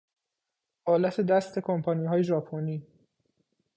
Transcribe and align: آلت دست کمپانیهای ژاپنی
آلت 0.85 1.21
دست 1.21 1.59
کمپانیهای 1.59 2.23
ژاپنی 2.23 2.87